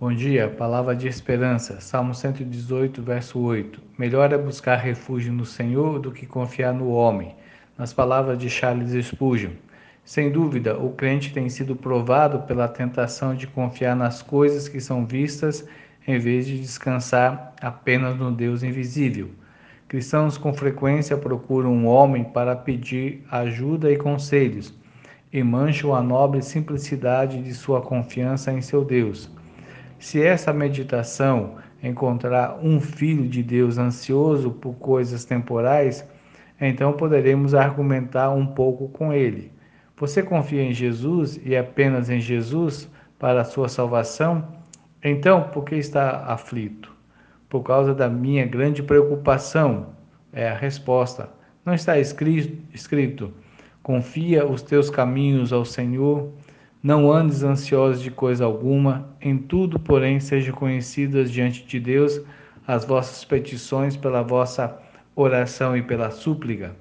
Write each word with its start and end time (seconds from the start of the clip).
Bom 0.00 0.14
dia, 0.14 0.48
palavra 0.48 0.96
de 0.96 1.06
esperança. 1.06 1.78
Salmo 1.78 2.14
118, 2.14 3.02
verso 3.02 3.38
8. 3.38 3.82
Melhor 3.98 4.32
é 4.32 4.38
buscar 4.38 4.76
refúgio 4.76 5.30
no 5.30 5.44
Senhor 5.44 5.98
do 5.98 6.10
que 6.10 6.24
confiar 6.24 6.72
no 6.72 6.88
homem. 6.88 7.36
Nas 7.76 7.92
palavras 7.92 8.38
de 8.38 8.48
Charles 8.48 8.92
Spurgeon. 9.04 9.50
Sem 10.02 10.32
dúvida, 10.32 10.78
o 10.78 10.92
crente 10.92 11.34
tem 11.34 11.50
sido 11.50 11.76
provado 11.76 12.38
pela 12.46 12.66
tentação 12.66 13.34
de 13.34 13.46
confiar 13.46 13.94
nas 13.94 14.22
coisas 14.22 14.68
que 14.68 14.80
são 14.80 15.04
vistas 15.04 15.68
em 16.08 16.18
vez 16.18 16.46
de 16.46 16.58
descansar 16.58 17.52
apenas 17.60 18.16
no 18.16 18.32
Deus 18.32 18.62
invisível. 18.62 19.28
Cristãos 19.86 20.38
com 20.38 20.54
frequência 20.54 21.14
procuram 21.18 21.74
um 21.74 21.86
homem 21.86 22.24
para 22.24 22.56
pedir 22.56 23.22
ajuda 23.30 23.92
e 23.92 23.98
conselhos 23.98 24.72
e 25.30 25.42
mancham 25.42 25.94
a 25.94 26.02
nobre 26.02 26.40
simplicidade 26.40 27.42
de 27.42 27.52
sua 27.52 27.82
confiança 27.82 28.50
em 28.50 28.62
seu 28.62 28.82
Deus. 28.82 29.30
Se 30.00 30.22
essa 30.22 30.50
meditação 30.50 31.56
encontrar 31.82 32.58
um 32.62 32.80
filho 32.80 33.28
de 33.28 33.42
Deus 33.42 33.76
ansioso 33.76 34.50
por 34.50 34.72
coisas 34.76 35.26
temporais, 35.26 36.08
então 36.58 36.94
poderemos 36.94 37.54
argumentar 37.54 38.30
um 38.30 38.46
pouco 38.46 38.88
com 38.88 39.12
ele. 39.12 39.52
Você 39.98 40.22
confia 40.22 40.62
em 40.62 40.72
Jesus 40.72 41.38
e 41.44 41.54
apenas 41.54 42.08
em 42.08 42.18
Jesus 42.18 42.90
para 43.18 43.42
a 43.42 43.44
sua 43.44 43.68
salvação? 43.68 44.48
Então, 45.04 45.50
por 45.50 45.66
que 45.66 45.74
está 45.74 46.24
aflito? 46.24 46.90
Por 47.46 47.62
causa 47.62 47.94
da 47.94 48.08
minha 48.08 48.46
grande 48.46 48.82
preocupação. 48.82 49.88
É 50.32 50.48
a 50.48 50.54
resposta. 50.54 51.28
Não 51.62 51.74
está 51.74 51.98
escrito, 51.98 52.56
escrito 52.72 53.34
confia 53.82 54.46
os 54.46 54.62
teus 54.62 54.88
caminhos 54.88 55.52
ao 55.52 55.64
Senhor 55.64 56.32
não 56.82 57.12
andes 57.12 57.42
ansiosos 57.42 58.02
de 58.02 58.10
coisa 58.10 58.44
alguma, 58.44 59.14
em 59.20 59.36
tudo, 59.36 59.78
porém, 59.78 60.18
sejam 60.18 60.54
conhecidas 60.54 61.30
diante 61.30 61.64
de 61.64 61.78
Deus 61.78 62.20
as 62.66 62.84
vossas 62.84 63.24
petições 63.24 63.96
pela 63.96 64.22
vossa 64.22 64.78
oração 65.14 65.76
e 65.76 65.82
pela 65.82 66.10
súplica. 66.10 66.74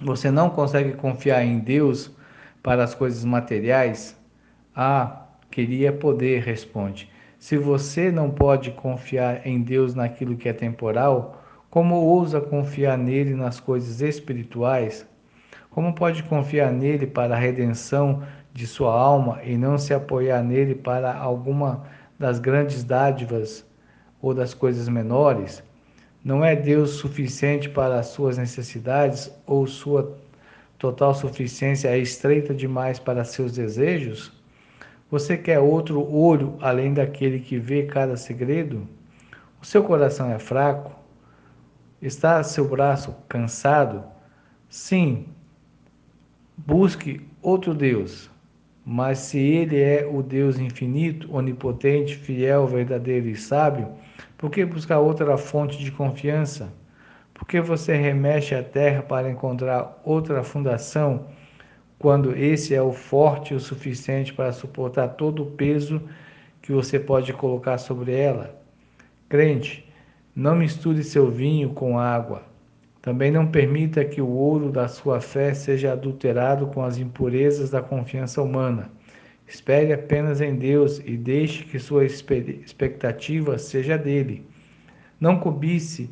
Você 0.00 0.30
não 0.30 0.50
consegue 0.50 0.92
confiar 0.92 1.44
em 1.44 1.58
Deus 1.58 2.10
para 2.62 2.84
as 2.84 2.94
coisas 2.94 3.24
materiais? 3.24 4.16
Ah, 4.74 5.26
queria 5.50 5.92
poder, 5.92 6.42
responde. 6.42 7.10
Se 7.38 7.56
você 7.56 8.10
não 8.10 8.30
pode 8.30 8.70
confiar 8.72 9.46
em 9.46 9.60
Deus 9.60 9.94
naquilo 9.94 10.36
que 10.36 10.48
é 10.48 10.52
temporal, 10.52 11.42
como 11.68 11.96
ousa 11.96 12.40
confiar 12.40 12.96
nele 12.96 13.34
nas 13.34 13.58
coisas 13.58 14.00
espirituais? 14.00 15.06
Como 15.70 15.92
pode 15.92 16.22
confiar 16.22 16.72
nele 16.72 17.06
para 17.06 17.34
a 17.34 17.38
redenção 17.38 18.22
de 18.54 18.66
sua 18.68 18.94
alma 18.94 19.42
e 19.42 19.58
não 19.58 19.76
se 19.76 19.92
apoiar 19.92 20.42
nele 20.42 20.76
para 20.76 21.12
alguma 21.12 21.84
das 22.18 22.38
grandes 22.38 22.84
dádivas 22.84 23.66
ou 24.22 24.32
das 24.32 24.54
coisas 24.54 24.88
menores? 24.88 25.62
Não 26.24 26.42
é 26.42 26.54
Deus 26.54 26.92
suficiente 26.92 27.68
para 27.68 27.98
as 27.98 28.06
suas 28.06 28.38
necessidades 28.38 29.30
ou 29.44 29.66
sua 29.66 30.16
total 30.78 31.14
suficiência 31.14 31.88
é 31.88 31.98
estreita 31.98 32.54
demais 32.54 32.98
para 32.98 33.24
seus 33.24 33.52
desejos? 33.52 34.32
Você 35.10 35.36
quer 35.36 35.58
outro 35.58 36.00
olho 36.10 36.56
além 36.60 36.94
daquele 36.94 37.40
que 37.40 37.58
vê 37.58 37.82
cada 37.82 38.16
segredo? 38.16 38.88
O 39.60 39.66
seu 39.66 39.82
coração 39.82 40.30
é 40.30 40.38
fraco? 40.38 40.92
Está 42.00 42.42
seu 42.42 42.68
braço 42.68 43.14
cansado? 43.28 44.04
Sim, 44.68 45.26
busque 46.56 47.26
outro 47.42 47.74
Deus. 47.74 48.30
Mas 48.84 49.18
se 49.18 49.38
ele 49.38 49.80
é 49.80 50.06
o 50.06 50.22
Deus 50.22 50.58
infinito, 50.58 51.34
onipotente, 51.34 52.16
fiel, 52.16 52.66
verdadeiro 52.66 53.28
e 53.28 53.34
sábio, 53.34 53.88
por 54.36 54.50
que 54.50 54.64
buscar 54.64 54.98
outra 54.98 55.38
fonte 55.38 55.78
de 55.78 55.90
confiança? 55.90 56.70
Por 57.32 57.46
que 57.46 57.60
você 57.60 57.94
remexe 57.96 58.54
a 58.54 58.62
terra 58.62 59.02
para 59.02 59.30
encontrar 59.30 60.00
outra 60.04 60.42
fundação, 60.44 61.26
quando 61.98 62.36
esse 62.36 62.74
é 62.74 62.82
o 62.82 62.92
forte 62.92 63.54
o 63.54 63.60
suficiente 63.60 64.34
para 64.34 64.52
suportar 64.52 65.08
todo 65.08 65.42
o 65.42 65.50
peso 65.52 66.02
que 66.60 66.70
você 66.70 67.00
pode 67.00 67.32
colocar 67.32 67.78
sobre 67.78 68.14
ela? 68.14 68.62
Crente, 69.30 69.90
não 70.36 70.54
misture 70.54 71.02
seu 71.02 71.30
vinho 71.30 71.70
com 71.70 71.98
água. 71.98 72.42
Também 73.04 73.30
não 73.30 73.46
permita 73.46 74.02
que 74.02 74.22
o 74.22 74.30
ouro 74.30 74.72
da 74.72 74.88
sua 74.88 75.20
fé 75.20 75.52
seja 75.52 75.92
adulterado 75.92 76.68
com 76.68 76.82
as 76.82 76.96
impurezas 76.96 77.68
da 77.68 77.82
confiança 77.82 78.40
humana. 78.40 78.90
Espere 79.46 79.92
apenas 79.92 80.40
em 80.40 80.56
Deus 80.56 81.02
e 81.04 81.14
deixe 81.14 81.64
que 81.64 81.78
sua 81.78 82.06
expectativa 82.06 83.58
seja 83.58 83.98
dele. 83.98 84.46
Não 85.20 85.38
cobice 85.38 86.08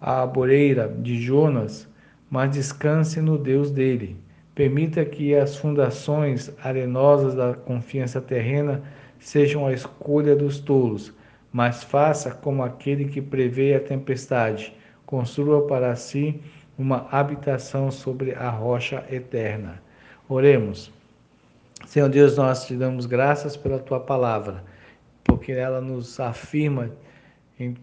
a 0.00 0.22
aboreira 0.22 0.88
de 0.88 1.20
Jonas, 1.20 1.86
mas 2.30 2.52
descanse 2.52 3.20
no 3.20 3.36
Deus 3.36 3.70
dele. 3.70 4.16
Permita 4.54 5.04
que 5.04 5.34
as 5.34 5.56
fundações 5.56 6.50
arenosas 6.64 7.34
da 7.34 7.52
confiança 7.52 8.18
terrena 8.18 8.82
sejam 9.18 9.66
a 9.66 9.74
escolha 9.74 10.34
dos 10.34 10.58
tolos, 10.58 11.12
mas 11.52 11.84
faça 11.84 12.30
como 12.30 12.62
aquele 12.62 13.04
que 13.04 13.20
prevê 13.20 13.74
a 13.74 13.80
tempestade 13.80 14.79
construa 15.10 15.66
para 15.66 15.94
si 15.96 16.40
uma 16.78 17.08
habitação 17.10 17.90
sobre 17.90 18.32
a 18.32 18.48
rocha 18.48 19.04
eterna. 19.10 19.82
Oremos. 20.28 20.92
Senhor 21.86 22.08
Deus, 22.08 22.36
nós 22.36 22.64
te 22.64 22.76
damos 22.76 23.06
graças 23.06 23.56
pela 23.56 23.80
tua 23.80 23.98
palavra, 23.98 24.62
porque 25.24 25.50
ela 25.50 25.80
nos 25.80 26.20
afirma 26.20 26.90
em 27.58 27.76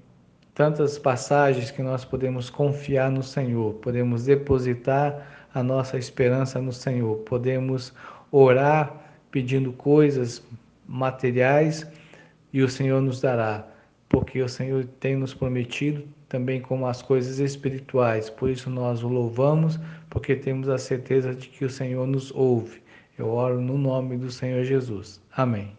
tantas 0.55 0.97
passagens 0.97 1.69
que 1.69 1.83
nós 1.83 2.05
podemos 2.05 2.49
confiar 2.49 3.11
no 3.11 3.21
Senhor, 3.21 3.73
podemos 3.75 4.23
depositar 4.23 5.27
a 5.53 5.61
nossa 5.61 5.97
esperança 5.97 6.61
no 6.61 6.71
Senhor, 6.71 7.17
podemos 7.17 7.93
orar 8.31 8.95
pedindo 9.29 9.73
coisas 9.73 10.41
materiais 10.87 11.85
e 12.53 12.61
o 12.61 12.69
Senhor 12.69 13.01
nos 13.01 13.19
dará, 13.19 13.67
porque 14.09 14.41
o 14.41 14.49
Senhor 14.49 14.85
tem 14.99 15.15
nos 15.15 15.33
prometido 15.33 16.03
também 16.29 16.61
como 16.61 16.87
as 16.87 17.01
coisas 17.01 17.39
espirituais. 17.39 18.29
Por 18.29 18.49
isso 18.49 18.69
nós 18.69 19.03
o 19.03 19.07
louvamos, 19.07 19.79
porque 20.09 20.35
temos 20.35 20.69
a 20.69 20.77
certeza 20.77 21.33
de 21.33 21.47
que 21.49 21.65
o 21.65 21.69
Senhor 21.69 22.07
nos 22.07 22.31
ouve. 22.31 22.81
Eu 23.17 23.29
oro 23.29 23.59
no 23.59 23.77
nome 23.77 24.17
do 24.17 24.29
Senhor 24.29 24.63
Jesus. 24.63 25.21
Amém. 25.31 25.75